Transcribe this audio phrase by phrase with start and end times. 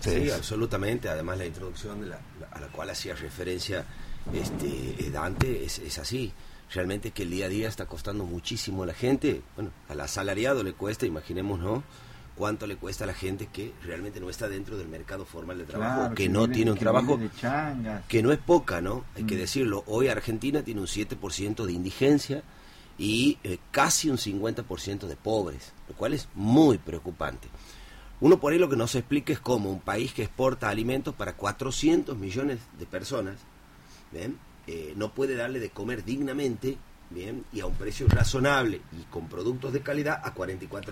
[0.00, 0.24] ustedes.
[0.24, 1.08] Sí, absolutamente.
[1.08, 3.84] Además, la introducción de la, a la cual hacía referencia
[4.32, 6.32] este Dante es, es así.
[6.72, 9.42] Realmente que el día a día está costando muchísimo a la gente.
[9.56, 11.82] Bueno, al asalariado le cuesta, imaginemos, ¿no?
[12.40, 15.64] cuánto le cuesta a la gente que realmente no está dentro del mercado formal de
[15.64, 17.20] trabajo, que, no tiene un trabajo
[18.08, 19.04] que no es poca, ¿no?
[19.14, 19.38] Hay que mm.
[19.38, 19.84] decirlo.
[19.86, 22.42] Hoy Argentina tiene un 7% de indigencia
[22.96, 27.48] y eh, casi un 50% de pobres, lo cual es muy preocupante.
[28.20, 31.14] Uno por ahí lo que no se explica es cómo un país que exporta alimentos
[31.14, 33.38] para 400 millones de personas,
[34.66, 36.76] eh, no puede darle de comer dignamente,
[37.08, 37.44] ¿bien?
[37.52, 40.88] Y a un precio razonable y con productos de calidad a 44